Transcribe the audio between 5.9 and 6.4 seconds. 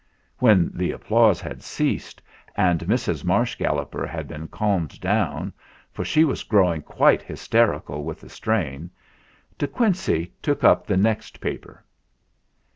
for THE EXAMINATION 243 she